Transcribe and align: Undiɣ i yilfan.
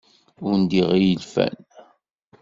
Undiɣ 0.49 0.89
i 0.93 0.99
yilfan. 1.05 1.55